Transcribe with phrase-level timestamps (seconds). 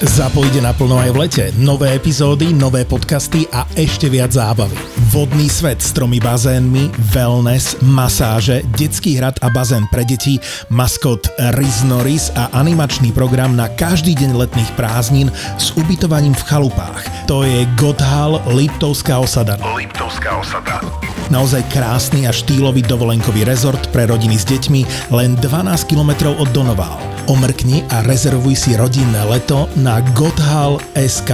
[0.00, 1.44] Zapojde naplno aj v lete.
[1.60, 4.72] Nové epizódy, nové podcasty a ešte viac zábavy.
[5.12, 10.40] Vodný svet s tromi bazénmi, wellness, masáže, detský hrad a bazén pre deti,
[10.72, 15.28] maskot Riz Norris a animačný program na každý deň letných prázdnin
[15.60, 17.04] s ubytovaním v chalupách.
[17.28, 19.60] To je Godhal Liptovská osada.
[19.76, 20.80] Liptovská osada.
[21.28, 27.19] Naozaj krásny a štýlový dovolenkový rezort pre rodiny s deťmi len 12 km od Donoval.
[27.28, 31.30] Omrkni a rezervuj si rodinné leto na gothal.sk.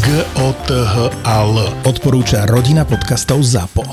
[0.00, 0.06] g
[0.40, 0.94] o t h
[1.26, 1.54] a l
[1.84, 3.84] Odporúča rodina podcastov ZAPO.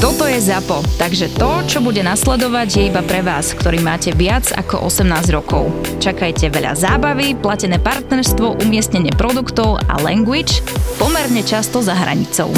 [0.00, 4.48] Toto je ZAPO, takže to, čo bude nasledovať, je iba pre vás, ktorý máte viac
[4.48, 5.68] ako 18 rokov.
[6.00, 10.64] Čakajte veľa zábavy, platené partnerstvo, umiestnenie produktov a language
[10.96, 12.48] pomerne často za hranicou.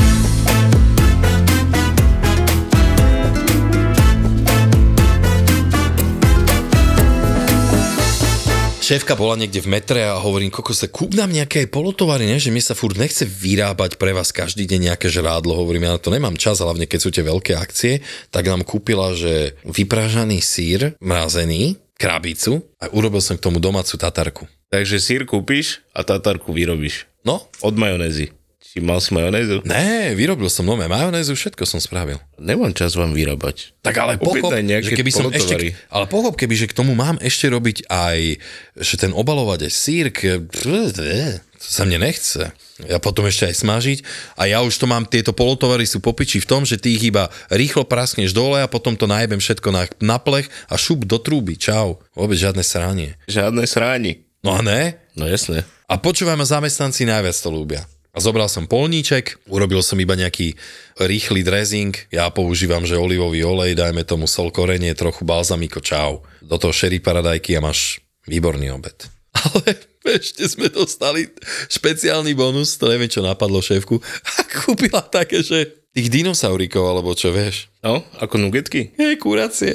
[8.92, 12.36] Šéfka bola niekde v metre a hovorím, koko sa kúp nám nejaké polotovary, ne?
[12.36, 15.56] že mi sa furt nechce vyrábať pre vás každý deň nejaké žrádlo.
[15.56, 19.16] Hovorím, ja na to nemám čas, hlavne keď sú tie veľké akcie, tak nám kúpila,
[19.16, 24.44] že vypražaný sír, mrazený, krabicu a urobil som k tomu domácu tatarku.
[24.68, 27.08] Takže sír kúpiš a tatarku vyrobíš.
[27.24, 27.48] No?
[27.64, 28.36] Od majonézy.
[28.72, 29.60] Či mal si majonézu?
[29.68, 32.16] Ne, vyrobil som nové majonézu, všetko som spravil.
[32.40, 33.76] Nemám čas vám vyrábať.
[33.84, 37.52] Tak ale pochop, že keby som ešte, ale pochop, keby, že k tomu mám ešte
[37.52, 38.40] robiť aj,
[38.80, 42.48] že ten obalovať aj sír, to sa mne nechce.
[42.88, 43.98] Ja potom ešte aj smažiť
[44.40, 47.28] a ja už to mám, tieto polotovary sú popiči v tom, že ty ich iba
[47.52, 51.60] rýchlo praskneš dole a potom to najebem všetko na, na plech a šup do trúby,
[51.60, 52.00] čau.
[52.16, 53.20] Vôbec žiadne sranie.
[53.28, 54.24] Žiadne sráni.
[54.40, 54.96] No a ne?
[55.12, 55.68] No jasne.
[55.92, 57.84] A počúvaj ma, zamestnanci najviac to ľúbia.
[58.12, 60.52] A zobral som polníček, urobil som iba nejaký
[61.00, 66.20] rýchly dressing, ja používam, že olivový olej, dajme tomu sol korenie, trochu balzamiko, čau.
[66.44, 69.08] Do toho sherry paradajky a máš výborný obed.
[69.40, 69.80] Ale
[70.12, 71.32] ešte sme dostali
[71.72, 73.96] špeciálny bonus, to neviem, čo napadlo šéfku,
[74.36, 77.72] a kúpila také, že tých dinosaurikov, alebo čo vieš.
[77.80, 78.92] No, ako nugetky?
[79.00, 79.72] Hej, kuracie.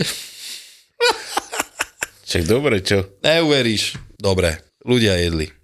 [2.30, 3.18] Čak dobre, čo?
[3.26, 3.98] Neuveríš.
[4.22, 5.57] Dobre, ľudia jedli.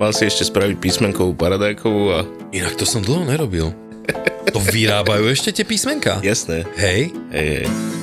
[0.00, 2.18] Mal si ešte spraviť písmenkovú paradajkovú a...
[2.54, 3.70] Inak to som dlho nerobil.
[4.48, 6.24] To vyrábajú ešte tie písmenka?
[6.24, 6.64] Jasné.
[6.80, 7.12] Hej?
[7.34, 7.97] Hej, hej.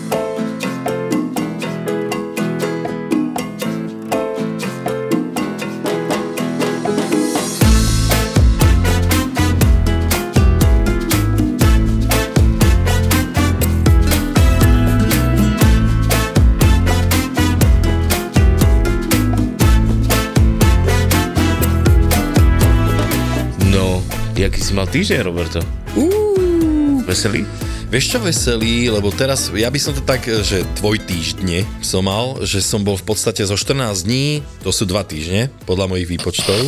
[24.75, 25.63] Mal týždeň, Roberto?
[25.95, 26.99] Uh.
[27.07, 27.47] Veselý?
[27.87, 32.43] Vieš čo veselý, lebo teraz, ja by som to tak, že tvoj týždne som mal,
[32.43, 36.59] že som bol v podstate zo 14 dní, to sú 2 týždne, podľa mojich výpočtov.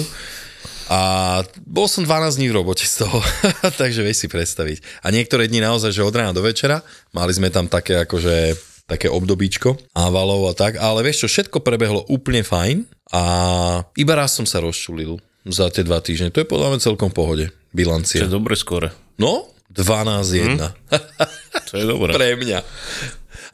[0.88, 1.00] A
[1.68, 3.20] bol som 12 dní v robote z toho,
[3.82, 5.04] takže vieš si predstaviť.
[5.04, 8.56] A niektoré dni naozaj, že od rána do večera, mali sme tam také akože
[8.88, 13.24] také obdobíčko ávalov a tak, ale vieš čo, všetko prebehlo úplne fajn a
[14.00, 15.20] iba raz som sa rozčulil
[15.50, 16.32] za tie dva týždne.
[16.34, 18.24] To je podľa mňa celkom pohode, bilancia.
[18.24, 18.92] To je dobre skore.
[19.18, 20.58] No, 12-1.
[20.58, 20.72] Hm?
[21.68, 22.12] to je dobré.
[22.18, 22.60] Pre mňa.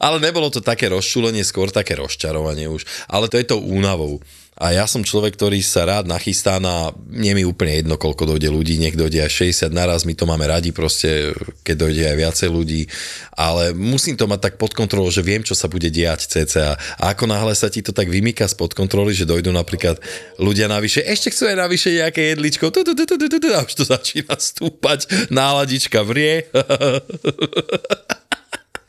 [0.02, 2.84] Ale nebolo to také rozčulenie, skôr také rozčarovanie už.
[3.08, 4.20] Ale to je to únavou.
[4.54, 8.54] A ja som človek, ktorý sa rád nachystá na, nie mi úplne jedno, koľko dojde
[8.54, 11.34] ľudí, nech dojde aj 60 naraz, my to máme radi proste,
[11.66, 12.86] keď dojde aj viacej ľudí,
[13.34, 16.78] ale musím to mať tak pod kontrolou, že viem, čo sa bude diať cca.
[16.78, 19.98] A ako náhle sa ti to tak vymýka spod kontroly, že dojdú napríklad
[20.38, 26.46] ľudia navyše, ešte chcú aj navyše nejaké jedličko, a už to začína stúpať, náladička vrie.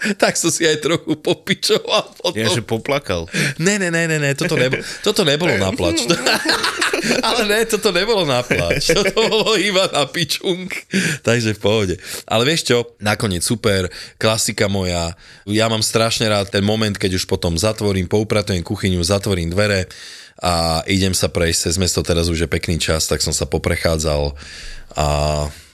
[0.21, 2.05] tak som si aj trochu popičoval.
[2.19, 2.37] Potom.
[2.37, 3.25] Ja, že poplakal.
[3.57, 6.05] Ne, ne, ne, ne, ne toto, nebolo, toto nebolo na plač.
[7.27, 8.89] Ale ne, toto nebolo na plač.
[8.89, 10.65] Toto bolo iba na pičung.
[11.21, 11.95] Takže v pohode.
[12.25, 15.13] Ale vieš čo, nakoniec super, klasika moja.
[15.45, 19.85] Ja mám strašne rád ten moment, keď už potom zatvorím, poupratujem kuchyňu, zatvorím dvere
[20.41, 24.35] a idem sa prejsť cez mesto, teraz už je pekný čas, tak som sa poprechádzal
[24.99, 25.07] a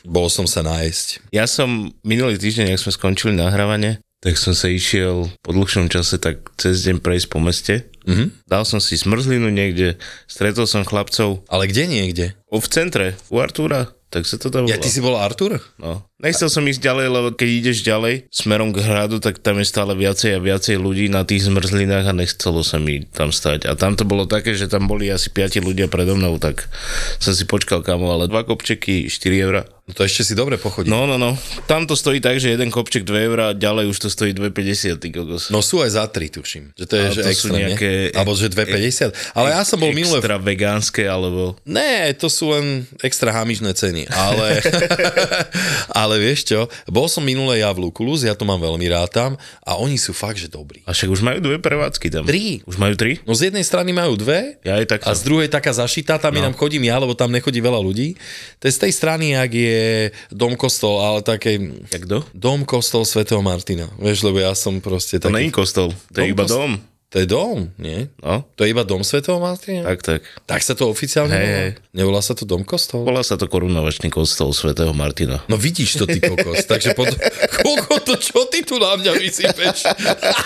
[0.06, 1.34] bol som sa nájsť.
[1.34, 6.22] Ja som minulý týždeň, ak sme skončili nahrávanie, tak som sa išiel po dlhšom čase
[6.22, 7.90] tak cez deň prejsť po meste.
[8.06, 8.46] Mm-hmm.
[8.46, 9.98] Dal som si smrzlinu niekde,
[10.30, 11.42] stretol som chlapcov.
[11.50, 12.26] Ale kde niekde?
[12.54, 13.90] O, v centre, u Artúra.
[14.12, 15.64] Tak sa to tam Ja, ty si bol Artur?
[15.80, 16.04] No.
[16.22, 19.98] Nechcel som ísť ďalej, lebo keď ideš ďalej smerom k hradu, tak tam je stále
[19.98, 23.66] viacej a viacej ľudí na tých zmrzlinách a nechcelo sa mi tam stať.
[23.66, 26.70] A tam to bolo také, že tam boli asi 5 ľudia predo mnou, tak
[27.18, 29.66] som si počkal kamo, ale dva kopčeky, 4 eurá.
[29.90, 30.88] No to ešte si dobre pochodí.
[30.88, 31.34] No, no, no.
[31.66, 35.10] Tam to stojí tak, že jeden kopček 2 eurá, ďalej už to stojí 2,50, ty
[35.10, 35.50] kokos.
[35.50, 36.64] No sú aj za 3, tuším.
[36.78, 38.16] Že to je, Ale že to sú extra, nejaké nie?
[38.16, 39.36] Alebo že 2,50.
[39.36, 40.22] Ale ja som bol minule...
[40.22, 41.58] Extra vegánske, alebo...
[41.66, 44.64] Ne, to sú len extra hamižné ceny, ale,
[46.02, 49.32] ale vieš čo, bol som minule ja v Lukulus, ja to mám veľmi rád tam
[49.64, 50.82] a oni sú fakt, že dobrí.
[50.88, 52.24] A však už majú dve prevádzky tam.
[52.26, 52.66] Tri.
[52.66, 53.22] Už majú tri?
[53.24, 55.00] No z jednej strany majú dve Ja aj tak.
[55.06, 56.44] a z druhej taká zašitá, tam no.
[56.44, 58.18] inám chodím ja, lebo tam nechodí veľa ľudí.
[58.60, 61.60] To je z tej strany, ak je dom kostol, ale také...
[61.92, 62.26] Jak kto?
[62.36, 63.88] Dom kostol svätého Martina.
[64.02, 65.36] Vieš, lebo ja som proste To taký...
[65.38, 66.91] není kostol, to je iba dom.
[67.12, 68.08] To je dom, nie?
[68.24, 69.84] No, To je iba dom svätého Martina?
[69.84, 70.24] tak, tak.
[70.48, 71.68] Tak sa to oficiálne Hej, volá?
[71.92, 73.04] Nevolá sa to dom kostol?
[73.04, 75.44] Volá sa to korunovačný kostol svätého Martina.
[75.52, 76.64] No vidíš to, ty kokos.
[76.64, 77.12] Takže pod...
[77.68, 79.92] Koľko to, čo ty tu na mňa vysypeš?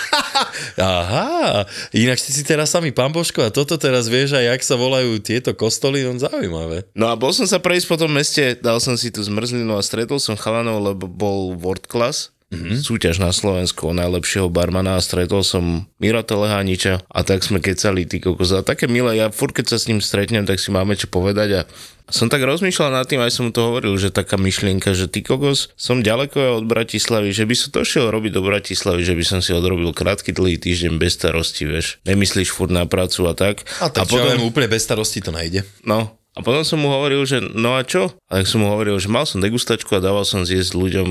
[0.82, 4.76] Aha, inak si si teraz sami, pán Božko, a toto teraz vieš aj, jak sa
[4.76, 6.90] volajú tieto kostoly, on zaujímavé.
[6.98, 9.86] No a bol som sa prejsť po tom meste, dal som si tú zmrzlinu a
[9.86, 12.82] stretol som chalanov, lebo bol World Class, mm-hmm.
[12.82, 18.08] súťaž na Slovensku o najlepšieho barmana a stretol som Mira Telehániča a tak sme kecali,
[18.08, 18.56] ty kokos.
[18.56, 21.50] A také milé, ja furt keď sa s ním stretnem, tak si máme čo povedať
[21.52, 21.62] a
[22.06, 25.74] som tak rozmýšľal nad tým, aj som to hovoril, že taká myšlienka, že ty kokos,
[25.74, 29.40] som ďaleko od Bratislavy, že by som to šiel robiť do Bratislavy, že by som
[29.42, 31.98] si odrobil krátky dlhý týždeň bez starosti, vieš.
[32.06, 33.66] Nemyslíš furt na prácu a tak.
[33.82, 34.38] A, tak, a potom...
[34.46, 35.66] úplne bez starosti to nejde.
[35.82, 38.12] No, a potom som mu hovoril, že no a čo?
[38.28, 41.10] A tak som mu hovoril, že mal som degustačku a dával som zjesť ľuďom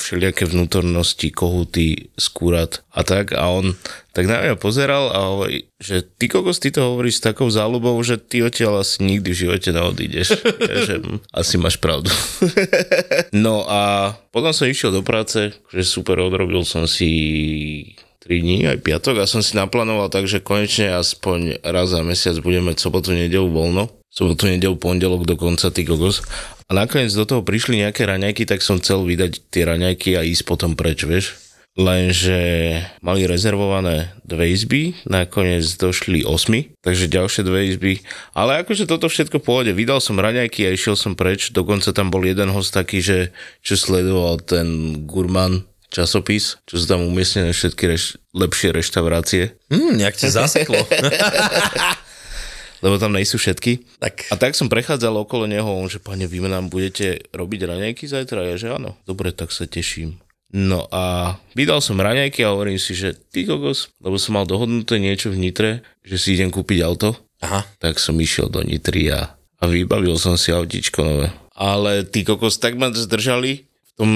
[0.00, 3.36] všelijaké vnútornosti, kohuty, skúrat a tak.
[3.36, 3.76] A on
[4.16, 8.00] tak na mňa pozeral a hovorí, že ty kokos, ty to hovoríš s takou záľubou,
[8.00, 10.40] že ty odtiaľ asi nikdy v živote neodídeš.
[10.72, 12.08] ja, že hm, asi máš pravdu.
[13.44, 17.12] no a potom som išiel do práce, že super, odrobil som si
[18.22, 22.38] 3 dní, aj piatok a som si naplánoval tak, že konečne aspoň raz za mesiac
[22.38, 23.90] budeme sobotu, nedelu voľno.
[24.12, 26.22] Sobotu, nedelu, pondelok dokonca, ty kokos.
[26.70, 30.44] A nakoniec do toho prišli nejaké raňajky, tak som chcel vydať tie raňajky a ísť
[30.46, 31.34] potom preč, vieš.
[31.72, 32.36] Lenže
[33.00, 38.04] mali rezervované dve izby, nakoniec došli osmi, takže ďalšie dve izby.
[38.36, 42.12] Ale akože toto všetko v pohode, vydal som raňajky a išiel som preč, dokonca tam
[42.12, 43.32] bol jeden host taký, že
[43.64, 49.52] čo sledoval ten gurman časopis, čo sú tam umiestnené všetky reš- lepšie reštaurácie.
[49.68, 50.80] Hm, nejak ti zaseklo.
[52.82, 54.00] lebo tam nejsú všetky.
[54.02, 54.32] Tak.
[54.32, 58.48] A tak som prechádzal okolo neho, on že pane, vy nám budete robiť raňajky zajtra?
[58.48, 58.98] Ja že áno.
[59.06, 60.18] Dobre, tak sa teším.
[60.52, 65.00] No a vydal som raňajky a hovorím si, že ty kokos, lebo som mal dohodnuté
[65.00, 65.70] niečo v Nitre,
[66.04, 67.64] že si idem kúpiť auto, Aha.
[67.80, 71.32] tak som išiel do Nitry a, a vybavil som si autíčko nové.
[71.56, 74.10] Ale ty kokos, tak ma zdržali v tom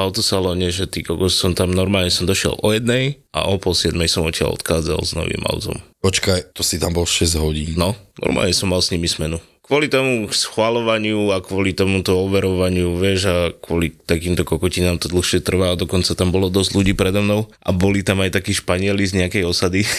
[0.00, 4.08] autosalóne, že ty kokos som tam normálne som došiel o jednej a o pol siedmej
[4.08, 5.76] som odtiaľ odchádzal s novým autom.
[6.00, 7.76] Počkaj, to si tam bol 6 hodín.
[7.76, 9.36] No, normálne som mal s nimi smenu.
[9.70, 15.70] Kvôli tomu schváľovaniu a kvôli tomuto overovaniu, vieš, a kvôli takýmto kokotinám to dlhšie trvá
[15.70, 19.22] a dokonca tam bolo dosť ľudí predo mnou a boli tam aj takí Španieli z
[19.22, 19.86] nejakej osady.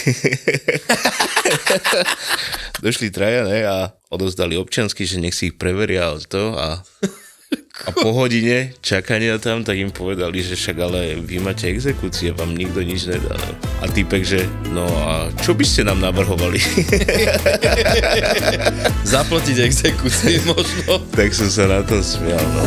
[2.84, 3.76] Došli traja, ne, a
[4.12, 6.84] odozdali občiansky, že nech si ich preveria to a
[7.72, 12.52] a po hodine čakania tam, tak im povedali, že však ale vy máte exekúcie, vám
[12.52, 13.32] nikto nič nedá.
[13.32, 13.52] Ne?
[13.80, 14.44] A týpek, že
[14.76, 16.60] no a čo by ste nám navrhovali?
[19.16, 21.00] Zaplatiť exekúcie možno.
[21.16, 22.64] tak som sa na to smial, no.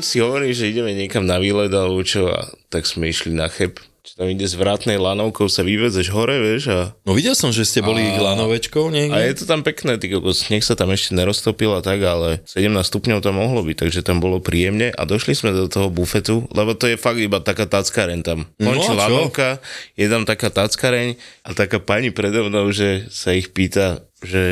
[0.00, 3.78] Si hovorím, že ideme niekam na výlet alebo čo a tak sme išli na cheb.
[4.00, 7.68] Čo tam ide s vrátnej lanovkou, sa vyvezeš hore, vieš, a No videl som, že
[7.68, 8.16] ste boli a...
[8.16, 9.12] lanovečkou niekde.
[9.12, 12.40] A je to tam pekné, ty kokos, nech sa tam ešte neroztopil a tak, ale
[12.48, 16.48] 17 stupňov tam mohlo byť, takže tam bolo príjemne a došli sme do toho bufetu,
[16.56, 18.48] lebo to je fakt iba taká tackareň tam.
[18.56, 18.96] No Končí čo?
[18.96, 19.60] lanovka,
[20.00, 24.44] je tam taká tackareň a taká pani predo mnou, že sa ich pýta, že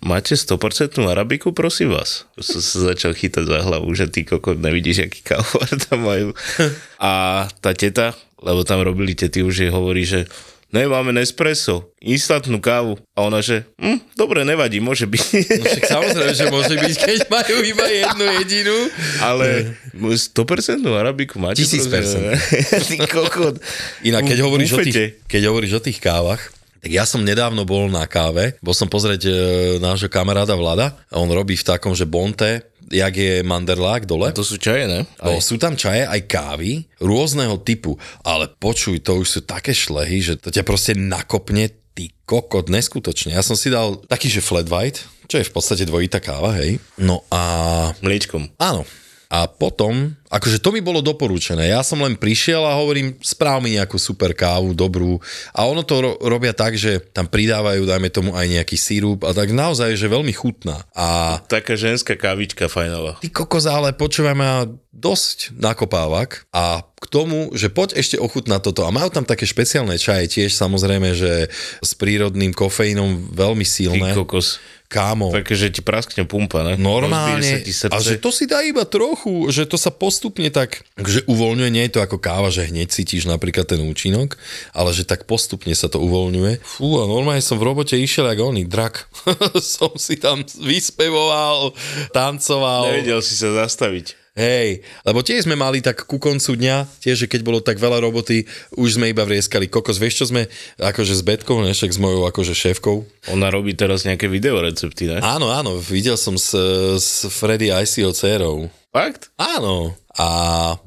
[0.00, 2.24] máte 100% arabiku, prosím vás.
[2.40, 6.28] Som sa začal chytať za hlavu, že ty kokot nevidíš, aký kávovar tam majú.
[7.00, 10.24] A tá teta, lebo tam robili tety, už jej hovorí, že
[10.72, 12.96] ne, máme Nespresso, instantnú kávu.
[13.12, 15.24] A ona, že hm, dobre, nevadí, môže byť.
[15.60, 18.78] No však samozrejme, že môže byť, keď majú iba jednu jedinú.
[19.20, 21.60] Ale 100% arabiku máte?
[21.60, 21.92] 1000%.
[21.92, 22.22] prosím?
[22.88, 23.60] Ty kokot.
[24.00, 26.40] Inak, keď hovoríš, o tých, keď hovoríš o tých kávach,
[26.80, 29.32] tak ja som nedávno bol na káve, bol som pozrieť e,
[29.78, 34.34] nášho kamaráda Vlada a on robí v takom, že Bonte, jak je Manderlák dole.
[34.34, 35.06] To sú čaje, ne?
[35.22, 37.94] No, sú tam čaje aj kávy rôzneho typu,
[38.26, 43.36] ale počuj, to už sú také šlehy, že to ťa proste nakopne ty kokot, neskutočne.
[43.36, 46.82] Ja som si dal taký, že flat white, čo je v podstate dvojitá káva, hej.
[46.98, 48.58] No a Mliečkom.
[48.58, 48.82] áno.
[49.30, 49.94] A potom,
[50.26, 51.70] akože to mi bolo doporučené.
[51.70, 55.22] Ja som len prišiel a hovorím, správ mi nejakú super kávu, dobrú.
[55.50, 59.30] A ono to ro- robia tak, že tam pridávajú, dajme tomu aj nejaký sírup a
[59.30, 60.82] tak naozaj, že veľmi chutná.
[60.92, 63.22] A Taká ženská kavička fajnová.
[63.22, 68.82] ty kokos, ale počúvaj ma dosť nakopávak a k tomu, že poď ešte ochutnať toto.
[68.82, 71.46] A majú tam také špeciálne čaje tiež, samozrejme, že
[71.78, 74.10] s prírodným kofeínom veľmi Ty silné.
[74.12, 74.58] kokos.
[74.90, 76.74] Kámo, Také, že ti praskne pumpa, ne?
[76.74, 77.62] Normálne.
[77.94, 81.86] A že to si dá iba trochu, že to sa postupne tak, že uvoľňuje, nie
[81.86, 84.34] je to ako káva, že hneď cítiš napríklad ten účinok,
[84.74, 86.58] ale že tak postupne sa to uvoľňuje.
[86.66, 89.06] Fú, a normálne som v robote išiel ako oný drak.
[89.78, 91.70] som si tam vyspevoval,
[92.10, 92.90] tancoval.
[92.90, 94.19] Nevedel si sa zastaviť.
[94.40, 98.00] Hej, lebo tiež sme mali tak ku koncu dňa, tiež, že keď bolo tak veľa
[98.00, 100.00] roboty, už sme iba vrieskali kokos.
[100.00, 100.48] Vieš, čo sme
[100.80, 103.04] akože s Betkou, nešek s mojou akože šéfkou?
[103.36, 105.20] Ona robí teraz nejaké videorecepty, ne?
[105.20, 106.56] Áno, áno, videl som s,
[106.96, 108.72] s Freddy ICO dcerou.
[108.88, 109.28] Fakt?
[109.36, 109.92] Áno.
[110.16, 110.28] A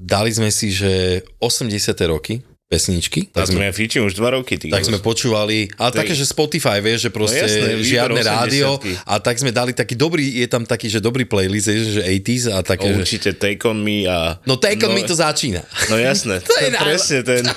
[0.02, 1.94] dali sme si, že 80.
[2.10, 3.30] roky pesničky.
[3.30, 6.26] Tak Tak sme, ja fičím už dva roky, tak sme počúvali, ale je- také, že
[6.26, 8.34] Spotify, vieš, že proste No jasné, žiadne 80-ky.
[8.34, 8.68] rádio
[9.06, 12.44] a tak sme dali taký dobrý, je tam taký, že dobrý playlist, vieš, že 80s
[12.50, 13.04] a také, že...
[13.04, 14.42] Určite Take On Me a...
[14.50, 15.62] No Take On no, Me to začína.
[15.92, 17.44] No jasné, To je presne ten...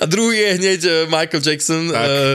[0.00, 2.34] A druhý je hneď eh, Michael Jackson, uh,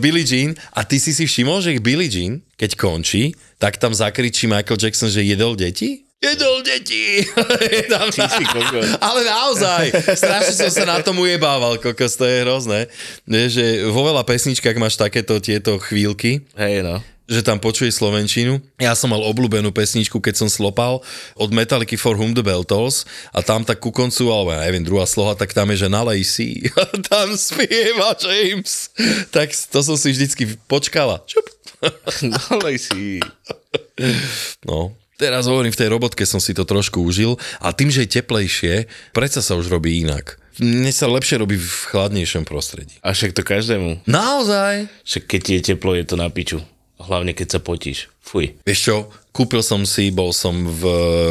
[0.00, 0.56] Billie Jean.
[0.72, 4.80] A ty si si všimol, že ich Billie Jean, keď končí, tak tam zakričí Michael
[4.80, 6.08] Jackson, že jedol deti?
[6.20, 7.24] Jedol deti!
[7.92, 8.44] Tam- si.
[9.00, 12.92] Ale naozaj, strašne som sa na tom ujebával, kokos, to je hrozné.
[13.24, 17.00] Vieš, že vo veľa pesničkách máš takéto tieto chvíľky, Hej, no.
[17.24, 18.60] že tam počuje slovenčinu.
[18.76, 21.00] Ja som mal obľúbenú pesničku, keď som slopal
[21.40, 24.84] od Metallica For Whom the Bell Tolls a tam tak ku koncu, alebo ja neviem,
[24.84, 26.68] druhá sloha, tak tam je, že nalej si.
[26.76, 28.92] A tam spieva James.
[29.32, 31.24] Tak to som si vždycky počkala.
[32.52, 33.24] Nalej si.
[34.68, 38.16] No, teraz hovorím, v tej robotke som si to trošku užil a tým, že je
[38.16, 40.40] teplejšie, predsa sa už robí inak.
[40.56, 42.96] Mne sa lepšie robí v chladnejšom prostredí.
[43.04, 44.04] A však to každému.
[44.08, 44.88] Naozaj?
[45.04, 46.64] Však keď je teplo, je to na piču.
[47.00, 48.12] Hlavne keď sa potíš.
[48.20, 48.56] Fuj.
[48.64, 48.96] Vieš čo,
[49.32, 50.84] kúpil som si, bol som v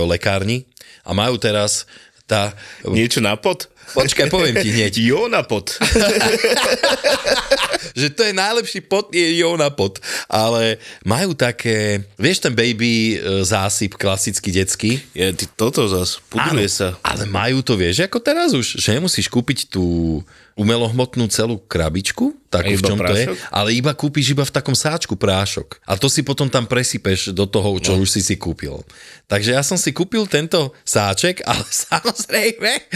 [0.09, 0.65] lekárni
[1.05, 1.85] a majú teraz
[2.29, 2.53] tá...
[2.85, 3.65] Niečo na pot?
[3.89, 4.93] Počkaj, poviem ti hneď.
[5.09, 5.73] Jo na pot.
[7.99, 9.97] že to je najlepší pot, je Jona pot.
[10.29, 15.01] Ale majú také, vieš ten baby e, zásyp klasický detský?
[15.15, 16.21] Je, ty toto zas.
[16.29, 16.99] Pudruje sa.
[17.01, 20.19] ale majú to, vieš, ako teraz už, že nemusíš kúpiť tú
[20.59, 23.37] umelohmotnú celú krabičku, takú v čom to je, prášok?
[23.47, 25.79] ale iba kúpiš iba v takom sáčku prášok.
[25.87, 28.03] A to si potom tam presypeš do toho, čo no.
[28.03, 28.83] už si si kúpil.
[29.31, 32.91] Takže ja som si kúpil tento sáček, ale samozrejme,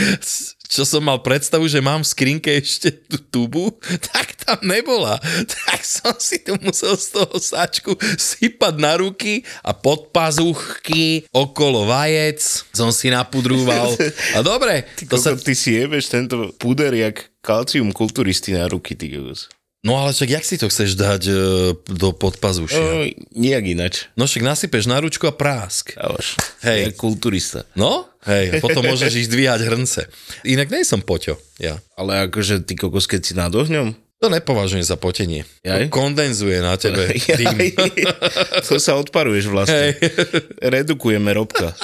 [0.68, 3.66] čo som mal predstavu, že mám v skrinke ešte tú tubu,
[4.12, 5.16] tak tam nebola.
[5.74, 11.88] Tak som si to musel z toho sáčku sypať na ruky a pod pazuchky, okolo
[11.88, 12.40] vajec
[12.74, 13.96] som si napudrúval.
[14.36, 18.72] A dobre, Ty, to sa koko, ty si jebeš tento puder jak kalcium kulturisty na
[18.72, 19.52] ruky, ty kokos.
[19.84, 21.36] No ale však jak si to chceš dať e,
[21.92, 22.80] do podpazušia?
[22.80, 23.04] No,
[23.36, 23.96] nijak inač.
[24.16, 25.92] No však nasypeš na ručku a prásk.
[26.00, 26.40] Dávaš.
[26.64, 26.96] Hej.
[26.96, 27.68] Kulturista.
[27.76, 30.02] No, hej, potom môžeš ísť dvíhať hrnce.
[30.48, 31.84] Inak nie som poťo, ja.
[32.00, 33.92] Ale akože ty kokos, keď si nad ohňom,
[34.24, 35.44] To nepovažujem za potenie.
[35.68, 35.92] Jaj?
[35.92, 37.12] To kondenzuje na tebe
[37.44, 37.76] tým.
[38.64, 40.00] to sa odparuješ vlastne.
[40.64, 41.76] Redukujeme robka.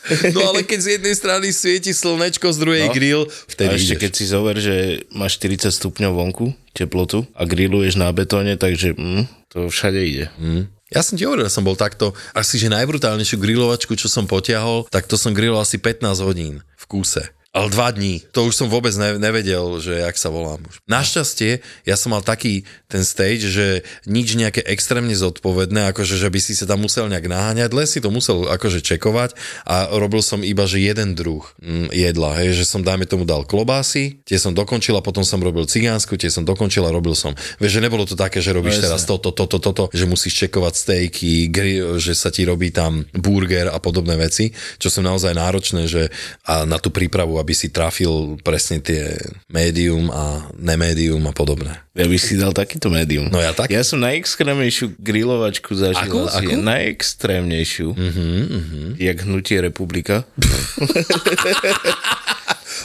[0.34, 2.94] No ale keď z jednej strany svieti slnečko, z druhej No.
[2.94, 4.02] grill, A vtedy ešte ideš.
[4.02, 4.74] keď si zover, že
[5.10, 10.26] máš 40 stupňov vonku, teplotu a grilluješ na betóne, takže mm, to všade ide.
[10.36, 10.70] Hm.
[10.88, 15.06] Ja som ti hovoril, som bol takto, asi že najbrutálnejšiu grilovačku, čo som potiahol, tak
[15.06, 17.22] to som griloval asi 15 hodín v kúse.
[17.50, 18.22] Ale dva dní.
[18.30, 20.86] To už som vôbec ne- nevedel, že jak sa volám už.
[20.86, 26.38] Našťastie, ja som mal taký ten stage, že nič nejaké extrémne zodpovedné, akože že by
[26.38, 29.34] si sa tam musel nejak naháňať, len si to musel akože čekovať
[29.66, 33.42] a robil som iba, že jeden druh mm, jedla, hej, že som dajme tomu dal
[33.42, 37.34] klobásy, tie som dokončil a potom som robil cigánsku, tie som dokončil a robil som.
[37.58, 40.74] Vieš, že nebolo to také, že robíš No, teraz toto, toto, toto, že musíš čekovať
[40.78, 41.50] stejky,
[41.98, 46.14] že sa ti robí tam burger a podobné veci, čo sú naozaj náročné, že
[46.46, 49.16] a na tú prípravu, aby si trafil presne tie
[49.48, 51.80] médium a nemédium a podobné.
[51.96, 53.32] Ja by si dal takýto médium.
[53.32, 53.72] No ja tak.
[53.72, 56.12] Ja som najextrémnejšiu grilovačku zažil.
[56.28, 56.46] Asi.
[56.46, 56.60] Akú?
[56.60, 57.88] Najextrémnejšiu.
[57.96, 58.88] Uh-huh, uh-huh.
[59.00, 60.22] Jak hnutie republika.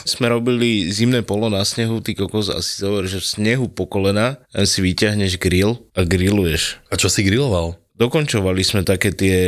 [0.06, 4.38] Sme robili zimné polo na snehu, ty kokos, asi zover, že v snehu po kolena
[4.54, 6.78] len si vyťahneš grill a grilluješ.
[6.90, 7.74] A čo si griloval?
[7.96, 9.38] dokončovali sme také tie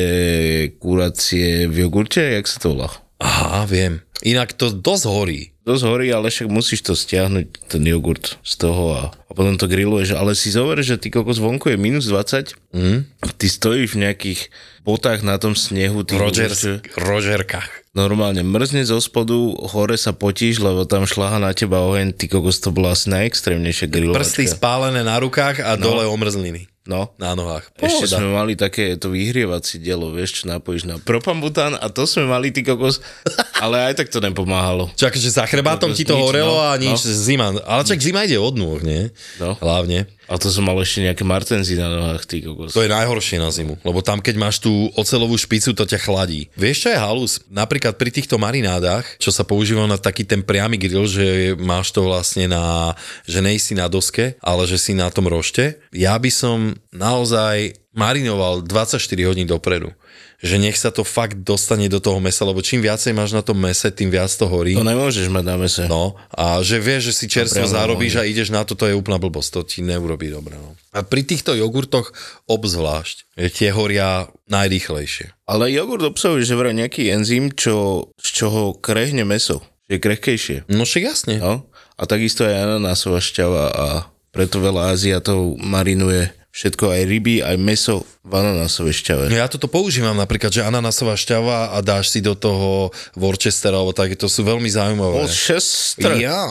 [0.81, 2.89] kuracie v jogurte, jak sa to volá?
[3.19, 4.01] Aha, viem.
[4.27, 5.41] Inak to dosť horí.
[5.63, 9.71] Dosť horí, ale však musíš to stiahnuť, ten jogurt z toho a, a potom to
[9.71, 10.17] grilluješ.
[10.17, 12.99] Ale si zover, že ty kokos vonku je minus 20, mm.
[13.37, 14.41] ty stojíš v nejakých
[14.83, 16.03] botách na tom snehu.
[16.03, 17.93] Ty Rogers, že Rožerkách.
[17.93, 19.37] normálne mrzne zo spodu,
[19.71, 23.87] hore sa potíš, lebo tam šláha na teba oheň, ty kokos to bola asi najextrémnejšia
[23.87, 24.25] grilovačka.
[24.25, 25.85] Prsty spálené na rukách a no.
[25.85, 26.67] dole omrzliny.
[26.89, 27.13] No.
[27.21, 27.69] Na nohách.
[27.77, 28.17] Ešte Pohoda.
[28.17, 32.49] sme mali také to vyhrievacie dielo, vieš, čo napojíš na propambután a to sme mali,
[32.49, 33.05] ty kokos,
[33.63, 34.89] ale aj tak to nepomáhalo.
[34.97, 37.13] Čak, že za chrbátom ti to Nič, horelo no, a nič, no.
[37.13, 37.53] zima.
[37.69, 39.13] Ale čak zima ide od nôh, nie?
[39.37, 39.53] No.
[39.61, 40.09] Hlavne.
[40.29, 42.77] A to som mal ešte nejaké martenzy na nohách, ty kokos.
[42.77, 46.53] To je najhoršie na zimu, lebo tam, keď máš tú ocelovú špicu, to ťa chladí.
[46.53, 47.33] Vieš, čo je halus?
[47.49, 52.05] Napríklad pri týchto marinádach, čo sa používa na taký ten priamy grill, že máš to
[52.05, 52.93] vlastne na,
[53.25, 55.81] že nejsi na doske, ale že si na tom rošte.
[55.97, 59.97] Ja by som naozaj marinoval 24 hodín dopredu.
[60.39, 63.59] Že nech sa to fakt dostane do toho mesa, lebo čím viacej máš na tom
[63.59, 64.79] mese, tým viac to horí.
[64.79, 65.85] To nemôžeš mať na mese.
[65.91, 69.19] No, a že vieš, že si čerstvo zarobíš a ideš na to, to je úplná
[69.19, 70.55] blbosť, to ti neurobí dobre.
[70.55, 70.79] No.
[70.95, 72.15] A pri týchto jogurtoch
[72.47, 75.35] obzvlášť, tie horia najrýchlejšie.
[75.51, 79.59] Ale jogurt obsahuje že vraj nejaký enzym, čo, z čoho krehne meso.
[79.91, 80.71] Je krehkejšie.
[80.71, 81.43] No však jasne.
[81.43, 81.67] No?
[81.99, 83.87] A takisto aj ananásová šťava a
[84.31, 89.25] preto veľa Aziatov marinuje všetko, aj ryby, aj meso v ananásovej šťave.
[89.31, 93.95] No ja toto používam napríklad, že ananásová šťava a dáš si do toho Worcester alebo
[93.95, 95.29] také, to sú veľmi zaujímavé.
[95.29, 96.19] Šestr.
[96.19, 96.49] Ja,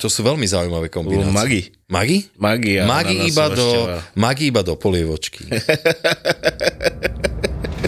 [0.00, 1.32] to sú veľmi zaujímavé kombinácie.
[1.32, 1.62] Magi.
[1.92, 2.18] Magi?
[2.40, 3.68] Magi Magi iba, do,
[4.16, 5.44] magi iba do polievočky.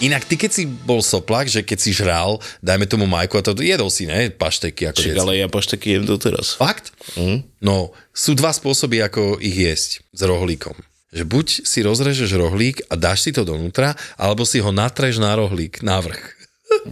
[0.00, 3.52] Inak ty, keď si bol soplak, že keď si žral, dajme tomu Majku a to
[3.60, 4.32] jedol si, ne?
[4.32, 5.20] Pašteky ako detsko.
[5.20, 6.56] ale ja pašteky jem doteraz.
[6.56, 6.96] Fakt?
[7.20, 7.44] Mm.
[7.60, 10.72] No, sú dva spôsoby, ako ich jesť s rohlíkom.
[11.12, 15.36] Že buď si rozrežeš rohlík a dáš si to donútra, alebo si ho natreš na
[15.36, 16.22] rohlík, na vrch.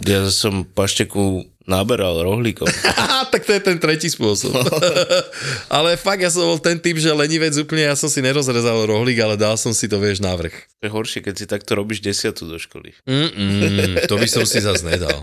[0.05, 2.65] Ja som pašteku naberal rohlíkom.
[3.05, 4.57] Aha, tak to je ten tretí spôsob.
[5.77, 9.21] ale fakt, ja som bol ten typ, že lenivec úplne, ja som si nerozrezal rohlík,
[9.21, 10.57] ale dal som si to, vieš, na vrch.
[10.81, 12.97] To je horšie, keď si takto robíš desiatu do školy.
[14.09, 15.21] To by som si zase nedal.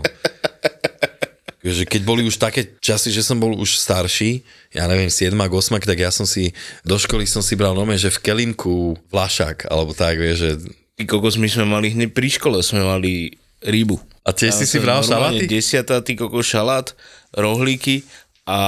[1.66, 5.82] Že keď boli už také časy, že som bol už starší, ja neviem, 7 8
[5.82, 6.54] tak ja som si,
[6.86, 10.50] do školy som si bral nome, že v kelinku vlašák, alebo tak, vieš, že...
[10.94, 13.34] Ty kokos, my sme mali hneď pri škole, sme mali
[13.66, 13.98] rybu.
[14.26, 15.44] A tiež si si normálne šalaty?
[15.46, 16.90] Desiatá, ty kokos, šalát,
[17.30, 18.02] rohlíky
[18.42, 18.58] a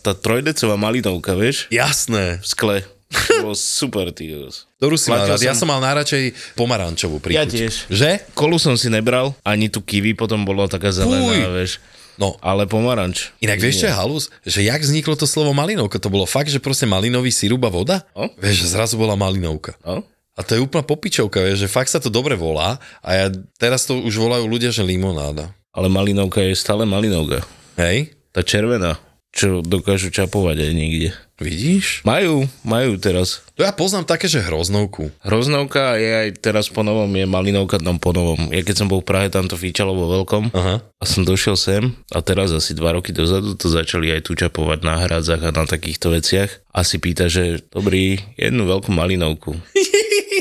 [0.00, 2.40] tá trojdecová malinovka, vieš, Jasné.
[2.40, 2.76] v skle.
[3.06, 4.28] To bolo super, ty.
[4.76, 5.40] Ktorú si mal rád?
[5.40, 7.38] Ja som- som mal najradšej pomarančovú príchuť.
[7.38, 7.72] Ja tiež.
[7.88, 8.10] Že?
[8.32, 11.40] Kolu som si nebral, ani tu kiwi potom bola taká zelená, Fuj.
[11.54, 11.72] vieš.
[12.16, 13.28] No, Ale pomaranč.
[13.40, 14.32] Inak vieš, čo je halus?
[14.42, 16.00] Že jak vzniklo to slovo malinovka?
[16.00, 17.96] To bolo fakt, že proste malinový sirup a voda?
[18.16, 18.32] No.
[18.40, 19.76] Vieš, že zrazu bola malinovka.
[19.84, 20.00] No?
[20.36, 23.88] A to je úplná popičovka, vieš, že fakt sa to dobre volá a ja, teraz
[23.88, 25.56] to už volajú ľudia, že limonáda.
[25.72, 27.40] Ale malinovka je stále malinovka.
[27.80, 28.12] Hej?
[28.36, 29.00] Tá červená,
[29.32, 31.10] čo dokážu čapovať aj niekde.
[31.36, 32.00] Vidíš?
[32.00, 33.44] Majú, majú teraz.
[33.60, 35.12] To ja poznám také, že hroznovku.
[35.20, 38.48] Hroznovka je aj teraz po novom, je malinovka tam po novom.
[38.48, 40.80] Ja keď som bol v Prahe, tam to fíčalo vo veľkom Aha.
[40.80, 44.80] a som došiel sem a teraz asi dva roky dozadu to začali aj tu čapovať
[44.80, 46.48] na hrádzach a na takýchto veciach.
[46.72, 49.60] A si pýta, že dobrý, jednu veľkú malinovku.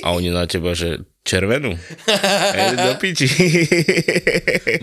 [0.03, 1.73] A oni na teba, že červenú.
[2.86, 3.25] Do piči.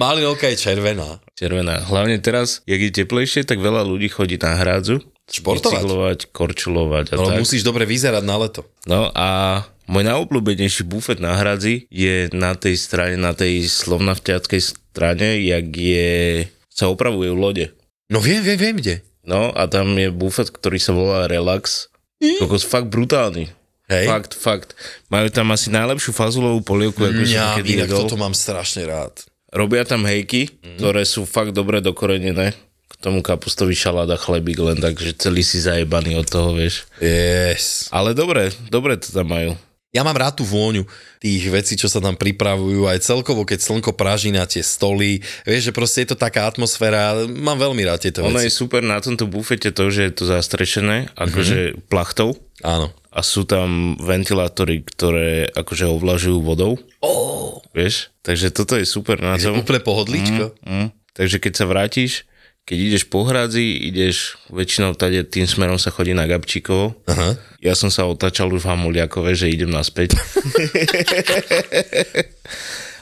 [0.03, 1.23] Malinovka je červená.
[1.39, 1.87] Červená.
[1.87, 4.99] Hlavne teraz, jak je teplejšie, tak veľa ľudí chodí na hrádzu.
[5.25, 5.79] Športovať.
[5.79, 7.39] Bicyklovať, korčulovať a No tak.
[7.39, 8.67] musíš dobre vyzerať na leto.
[8.85, 15.43] No a Môj najobľúbenejší bufet na hradzi je na tej strane, na tej slovnavťackej strane,
[15.43, 17.75] jak je, sa opravujú lode.
[18.07, 18.95] No viem, viem, viem, kde.
[19.23, 21.91] No a tam je bufet, ktorý sa volá Relax.
[22.39, 23.51] Kokos fakt brutálny.
[23.87, 24.07] Hej.
[24.07, 24.69] Fakt, fakt.
[25.09, 28.07] Majú tam asi najlepšiu fazulovú polievku, ako som Ja, kedy inak jedol.
[28.07, 29.13] toto mám strašne rád.
[29.51, 30.79] Robia tam hejky, Mhm.
[30.79, 32.55] ktoré sú fakt dobre dokorenené.
[33.03, 36.87] Tomu kapustový šalát a chlebík len tak, že celý si zajebaný od toho, vieš.
[37.03, 37.91] Yes.
[37.91, 39.59] Ale dobre, dobre to tam majú.
[39.91, 40.89] Ja mám rád tú vôňu
[41.21, 45.21] tých vecí, čo sa tam pripravujú, aj celkovo, keď slnko praží na tie stoly.
[45.45, 48.49] Vieš, že proste je to taká atmosféra, mám veľmi rád tieto Ono veci.
[48.49, 51.69] je super na tomto bufete to, že je to zastrešené, akože Mhm.
[51.77, 51.89] mm-hmm.
[51.93, 52.33] plachtou
[52.65, 52.89] Áno.
[53.13, 56.81] a sú tam ventilátory, ktoré akože ovlažujú vodou.
[57.05, 58.09] Oh, Vieš?
[58.25, 59.61] Takže toto je super na je tom.
[59.61, 60.57] úplne pohodlíčko.
[60.65, 60.89] Mm.
[61.13, 62.25] Takže keď sa vrátiš,
[62.63, 66.95] keď ideš po hradzi, ideš, väčšinou tady tým smerom sa chodí na Gabčíkovo.
[67.11, 67.35] Aha.
[67.59, 70.15] Ja som sa otáčal už v Hamuliakove, že idem naspäť.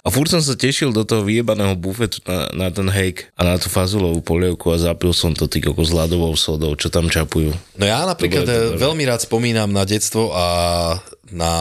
[0.00, 3.54] a furt som sa tešil do toho vyjebaného bufetu na, na ten hejk a na
[3.60, 7.52] tú fazulovú polievku a zapil som to ty s ľadovou sodou, čo tam čapujú.
[7.76, 10.46] No ja napríklad veľmi rád spomínam na detstvo a
[11.30, 11.54] na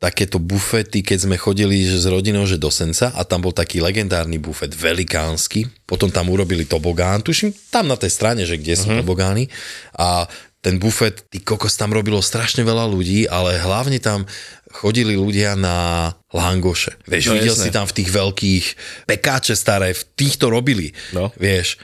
[0.00, 3.84] takéto bufety, keď sme chodili že s rodinou že do Senca a tam bol taký
[3.84, 5.68] legendárny bufet, velikánsky.
[5.84, 9.04] Potom tam urobili tobogán, tuším tam na tej strane, že kde sú uh-huh.
[9.04, 9.52] tobogány.
[10.00, 10.24] A
[10.62, 14.24] ten bufet, ty kokos, tam robilo strašne veľa ľudí, ale hlavne tam
[14.72, 16.96] chodili ľudia na langoše.
[17.04, 17.64] Vieš, No, no, videl jasné.
[17.68, 18.64] si tam v tých veľkých
[19.06, 20.96] pekáče staré, v týchto robili.
[21.12, 21.28] No.
[21.36, 21.76] Vieš,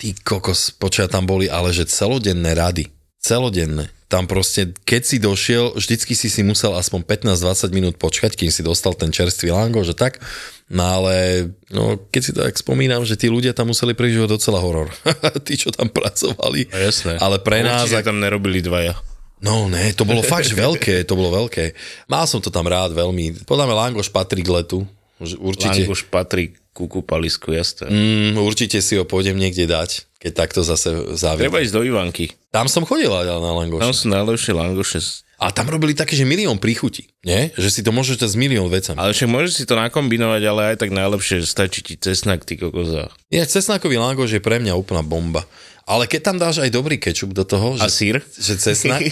[0.00, 2.88] ty kokos, počia tam boli, ale že celodenné rady.
[3.22, 3.92] Celodenné.
[4.10, 7.00] Tam proste, keď si došiel, vždycky si si musel aspoň
[7.32, 10.20] 15-20 minút počkať, kým si dostal ten čerstvý lango, že tak.
[10.68, 14.92] No ale, no, keď si tak spomínam, že tí ľudia tam museli prežívať docela horor.
[15.48, 16.68] tí, čo tam pracovali.
[16.68, 17.16] No, jasné.
[17.20, 17.88] Ale pre nás...
[17.88, 18.96] Určite tam nerobili dvaja.
[19.42, 21.74] No ne, to bolo fakt veľké, to bolo veľké.
[22.06, 23.42] Mal som to tam rád veľmi.
[23.42, 24.86] Podľa mňa langoš patrí k letu.
[25.22, 27.86] Určite, Languš patrí ku kúpalisku, jasné.
[27.86, 31.46] mm, určite si ho pôjdem niekde dať, keď takto zase zaviem.
[31.46, 32.34] Treba ísť do Ivanky.
[32.50, 33.82] Tam som chodil na langoš.
[33.82, 34.98] Tam sú najlepšie langoše.
[35.42, 37.10] A tam robili také, že milión príchutí.
[37.26, 37.50] Nie?
[37.58, 38.94] Že si to môžeš dať s milión vecami.
[38.94, 43.10] Ale však môžeš si to nakombinovať, ale aj tak najlepšie stačí ti cesnak, ty kokoza.
[43.26, 45.42] Ja, cesnakový langoš je pre mňa úplná bomba.
[45.82, 48.16] Ale keď tam dáš aj dobrý kečup do toho, A že, sír?
[48.38, 49.02] že cesnak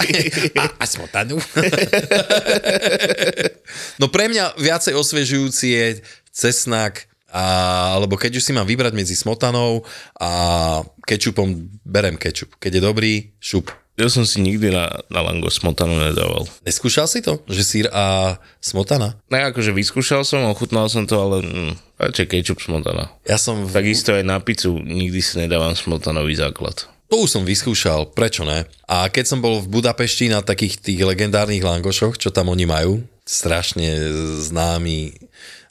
[0.54, 1.36] a, a smotanu.
[4.00, 5.86] no pre mňa viacej osviežujúci je
[6.30, 7.44] cesnak a,
[7.98, 9.86] alebo keď už si mám vybrať medzi smotanou
[10.18, 10.30] a
[11.06, 12.54] kečupom, berem kečup.
[12.58, 13.70] Keď je dobrý, šup.
[13.98, 16.48] Ja som si nikdy na, na lango smotanu nedával.
[16.64, 17.42] Neskúšal si to?
[17.50, 19.18] Že sír a smotana?
[19.28, 23.12] No akože vyskúšal som, ochutnal som to, ale mm, radšej ketchup smotana.
[23.28, 23.68] Ja som...
[23.68, 23.74] V...
[23.76, 26.88] Takisto aj na pizzu nikdy si nedávam smotanový základ.
[27.10, 28.64] To už som vyskúšal, prečo ne?
[28.86, 33.02] A keď som bol v Budapešti na takých tých legendárnych langošoch, čo tam oni majú,
[33.26, 33.90] strašne
[34.46, 35.18] známy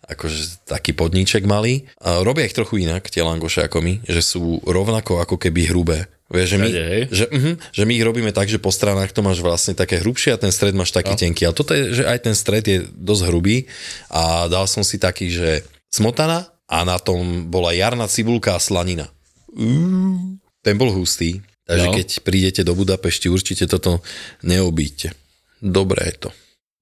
[0.10, 1.86] akože taký podníček malý.
[2.01, 6.10] A robia ich trochu inak, tie langoše ako my, že sú rovnako ako keby hrubé.
[6.29, 7.03] Vieš, že, my, hej?
[7.09, 10.37] že, uh-huh, že my ich robíme tak, že po stranách to máš vlastne také hrubšie
[10.37, 11.19] a ten stred máš taký no.
[11.19, 11.49] tenký.
[11.49, 13.65] Ale toto je, že aj ten stred je dosť hrubý
[14.13, 19.09] a dal som si taký, že smotana a na tom bola jarná cibulka a slanina.
[20.61, 21.95] Ten bol hustý, takže No.
[21.97, 24.05] keď prídete do Budapešti, určite toto
[24.45, 25.17] neobíďte.
[25.65, 26.29] Dobré je to.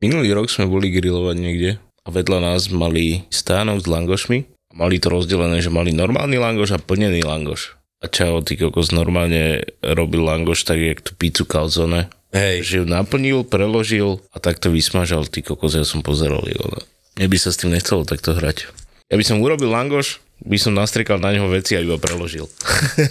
[0.03, 4.37] Minulý rok sme boli grilovať niekde a vedľa nás mali stánok s langošmi.
[4.75, 7.79] Mali to rozdelené, že mali normálny langoš a plnený langoš.
[7.97, 12.13] A čau, ty kokos normálne robil langoš tak, jak tú pizzu calzone.
[12.29, 16.45] Hej, Že ju naplnil, preložil a takto vysmažal, ty kokos, ja som pozeral.
[16.45, 16.77] Jo.
[17.17, 18.69] Mne by sa s tým nechcelo takto hrať.
[19.09, 22.45] Ja by som urobil langoš, by som nastriekal na neho veci a iba preložil.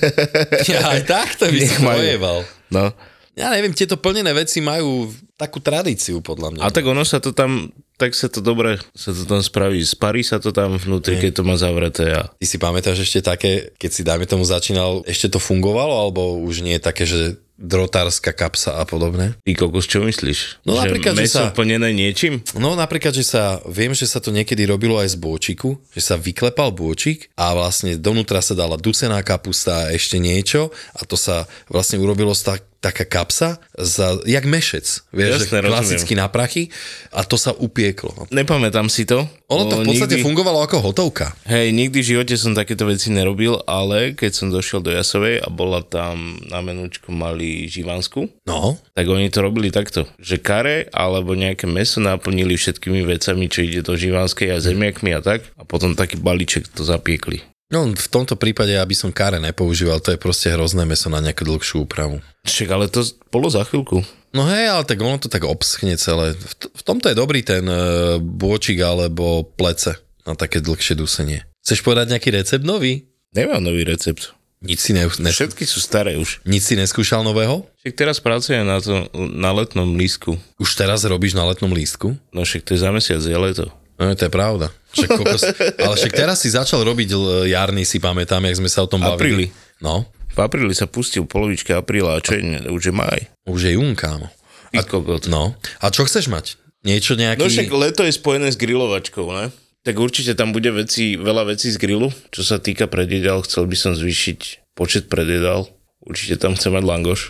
[0.71, 2.47] ja, aj takto by som pojeval.
[2.71, 2.95] No.
[3.35, 6.63] Ja neviem, tieto plnené veci majú takú tradíciu, podľa mňa.
[6.63, 9.81] A tak ono sa to tam, tak sa to dobre, sa to tam spraví.
[9.81, 13.73] Sparí sa to tam vnútri, keď to má zavreté a Ty si pamätáš ešte také,
[13.81, 18.37] keď si dajme tomu začínal, ešte to fungovalo, alebo už nie je také, že drotárska
[18.37, 19.33] kapsa a podobné?
[19.41, 20.69] ty kokos, čo myslíš?
[20.69, 22.45] No napríklad, že sa- plnené niečím?
[22.61, 26.21] No napríklad, že sa, viem, že sa to niekedy robilo aj z bôčiku, že sa
[26.21, 31.49] vyklepal bôčik a vlastne donútra sa dala dusená kapusta a ešte niečo a to sa
[31.73, 36.69] vlastne urobilo z tak, taká kapsa, za, jak mešec, vieš, Jasné, že klasicky na prachy
[37.09, 38.27] a to sa upieklo.
[38.35, 39.31] Nepamätám si to.
[39.47, 41.39] Ono to v podstate nikdy, fungovalo ako hotovka.
[41.47, 45.47] Hej, nikdy v živote som takéto veci nerobil, ale keď som došiel do Jasovej a
[45.47, 51.39] bola tam na menúčku mali živansku, No, tak oni to robili takto, že kare alebo
[51.39, 55.95] nejaké meso naplnili všetkými vecami, čo ide do živanskej a zemiakmi a tak a potom
[55.95, 57.47] taký balíček to zapiekli.
[57.67, 61.43] No v tomto prípade, aby som kare nepoužíval, to je proste hrozné meso na nejakú
[61.43, 62.23] dlhšiu úpravu.
[62.47, 63.03] Však ale to
[63.35, 64.07] bolo za chvíľku.
[64.31, 66.39] No hej, ale tak ono to tak obschne celé.
[66.39, 67.79] V, t- v tomto je dobrý ten e,
[68.23, 71.43] bôčik alebo plece na také dlhšie dusenie.
[71.67, 73.11] Chceš povedať nejaký recept nový?
[73.35, 74.31] Nemám nový recept.
[74.63, 76.41] Nic si, ne, ne, Všetky sú staré už.
[76.49, 77.67] nic si neskúšal nového?
[77.83, 80.39] Však teraz pracujem na, to, na letnom lístku.
[80.57, 82.15] Už teraz robíš na letnom lístku?
[82.33, 83.69] No však to je za mesiac, je leto.
[83.97, 84.69] No to je pravda.
[84.93, 85.43] Však kokos,
[85.77, 87.17] ale však teraz si začal robiť
[87.49, 89.17] jarný, si pamätám, jak sme sa o tom bavili.
[89.17, 89.47] Apríli.
[89.81, 93.21] No, V apríli sa pustil polovička apríla a čo je, už je maj.
[93.49, 94.29] už je jún, kámo.
[94.77, 94.85] A.
[95.33, 96.61] No, a čo chceš mať?
[96.85, 97.41] Niečo nejaký...
[97.41, 99.49] No však leto je spojené s grilovačkou, ne?
[99.87, 102.13] Tak určite tam bude veci, veľa vecí z grilu.
[102.35, 105.71] Čo sa týka predjedal, chcel by som zvýšiť počet predjedal.
[106.05, 107.21] Určite tam chcem mať langoš.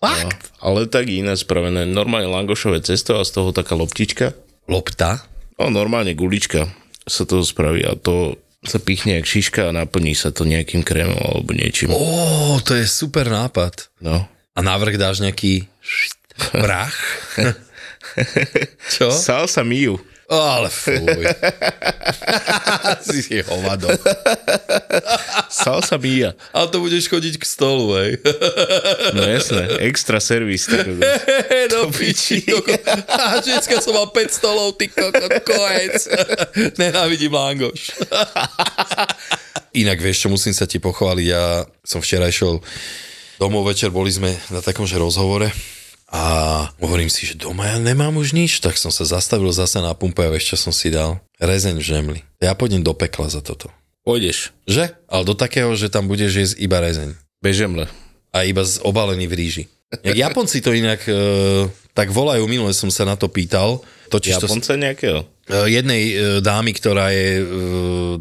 [0.00, 0.30] No,
[0.62, 1.84] ale tak iné spravené.
[1.84, 4.32] Normálne langošové cesto a z toho taká loptička.
[4.70, 5.24] Lopta?
[5.56, 6.68] No normálne gulička
[7.08, 11.16] sa toho spraví a to sa pichne jak šiška a naplní sa to nejakým krémom
[11.16, 11.94] alebo niečím.
[11.94, 13.88] Ó, to je super nápad.
[14.02, 14.26] No.
[14.28, 15.70] A návrh dáš nejaký
[16.50, 16.96] prach?
[18.94, 19.12] Čo?
[19.12, 19.96] Salsa miu.
[20.26, 21.22] Ale fuj.
[23.06, 23.88] si hovado.
[25.56, 26.36] Salsa mia.
[26.52, 28.20] Ale to budeš chodiť k stolu, hej.
[29.16, 30.68] No jasné, extra servis.
[31.72, 32.44] no piči.
[32.44, 32.76] koko.
[33.08, 35.96] A dneska som mal 5 stolov, ty kokot, kojec.
[36.80, 37.96] Nenávidím langoš.
[39.72, 41.26] Inak vieš čo, musím sa ti pochváliť.
[41.32, 42.60] Ja som včera išiel
[43.40, 45.48] domov večer, boli sme na takomže rozhovore
[46.12, 46.24] a
[46.84, 50.20] hovorím si, že doma ja nemám už nič, tak som sa zastavil zase na pumpe
[50.20, 51.16] a vieš, čo som si dal?
[51.40, 52.20] Rezeň v žemli.
[52.44, 53.72] Ja pôjdem do pekla za toto.
[54.06, 54.54] Pôjdeš.
[54.70, 54.94] Že?
[55.10, 57.18] Ale do takého, že tam budeš jesť iba rezeň.
[57.42, 57.90] Bežemle.
[58.30, 59.64] A iba z obalený v ríži.
[60.06, 61.14] Japonci to inak e,
[61.90, 63.82] tak volajú, minule som sa na to pýtal.
[64.10, 65.26] Totiž to, Japonca nejakého?
[65.46, 67.44] e, jednej e, dámy, ktorá je e,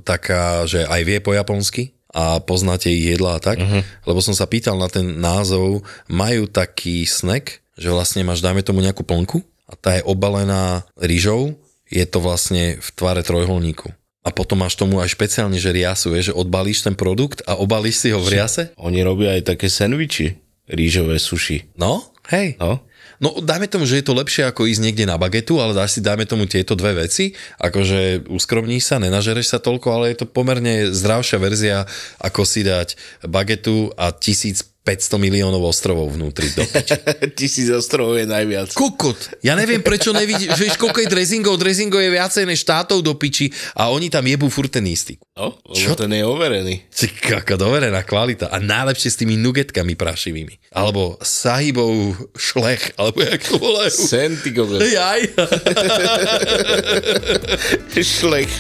[0.05, 3.83] taká, že aj vie po japonsky a poznáte ich jedla a tak, uh-huh.
[4.07, 8.79] lebo som sa pýtal na ten názov, majú taký snack, že vlastne máš, dajme tomu
[8.79, 11.59] nejakú plnku a tá je obalená rýžou,
[11.91, 13.91] je to vlastne v tvare trojholníku.
[14.25, 18.01] A potom máš tomu aj špeciálne, že riasu, vieš, že odbalíš ten produkt a obalíš
[18.01, 18.73] si ho v riase.
[18.81, 20.41] Oni robia aj také sendviči.
[20.65, 21.69] Rýžové suši.
[21.77, 22.57] No, hej.
[22.57, 22.81] No.
[23.21, 25.99] No, dajme tomu, že je to lepšie ako ísť niekde na bagetu, ale dáš si,
[26.03, 27.31] dajme tomu tieto dve veci,
[27.63, 31.77] akože uskromníš sa, nenažereš sa toľko, ale je to pomerne zdravšia verzia,
[32.19, 34.11] ako si dať bagetu a
[34.85, 36.61] 1500 miliónov ostrovov vnútri do.
[37.37, 38.69] Tisíc ostrovov je najviac.
[38.77, 39.17] Kokot!
[39.41, 43.49] Ja neviem, prečo nevidíš, vieš, koľko je dressingov, dressingov je viacej než štátov do piči
[43.73, 45.17] a oni tam jebú furt ten istý.
[45.33, 45.97] No, Čo?
[45.97, 46.85] ten je overený.
[46.93, 48.53] Ty kaka, doverená kvalita.
[48.53, 50.71] A najlepšie s tými nugetkami prašivými.
[50.71, 51.91] Alebo sahibov
[52.37, 53.89] šlech, alebo jak to volajú.
[53.91, 54.85] Sen, ty kokos.
[54.85, 55.33] Jaj.
[58.05, 58.53] Šlech.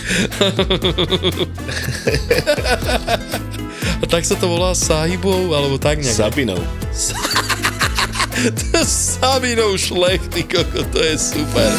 [4.01, 6.15] A tak sa to volá sahibov, alebo tak nejak.
[6.15, 6.61] Sabinov.
[8.85, 11.71] Sabinov šlech, ty koko, to je super.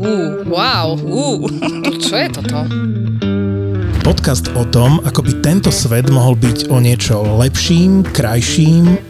[0.00, 1.44] Uh, wow, uh,
[2.04, 2.58] čo je toto?
[4.00, 9.09] Podcast o tom, ako by tento svet mohol byť o niečo lepším, krajším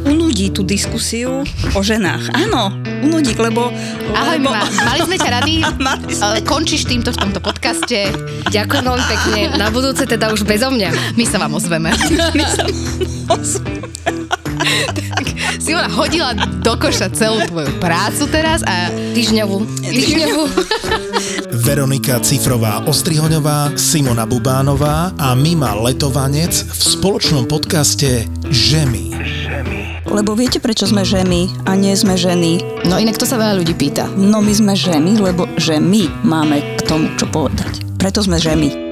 [0.31, 1.43] Unudí tú diskusiu
[1.75, 2.31] o ženách.
[2.31, 2.71] Áno,
[3.03, 3.67] unudí, lebo...
[4.15, 4.47] Ahoj, lebo...
[4.47, 5.59] ma, mali sme ťa rady.
[5.83, 6.23] Mali sme.
[6.23, 8.15] Ale končíš týmto v tomto podcaste.
[8.47, 9.41] Ďakujem veľmi pekne.
[9.59, 11.19] Na budúce teda už bezo mňa.
[11.19, 11.91] My sa vám ozveme.
[12.39, 12.63] My sa...
[15.59, 16.31] Simona hodila
[16.63, 19.83] do koša celú tvoju prácu teraz a týždňovú.
[19.83, 20.43] Týždňovú.
[21.67, 29.40] Veronika Cifrová Ostrihoňová, Simona Bubánová a Mima Letovanec v spoločnom podcaste Žemy.
[30.11, 32.83] Lebo viete, prečo sme ženy a nie sme ženy?
[32.83, 34.11] No inak to sa veľa ľudí pýta.
[34.19, 37.79] No my sme ženy, lebo že my máme k tomu čo povedať.
[37.95, 38.90] Preto sme ženy.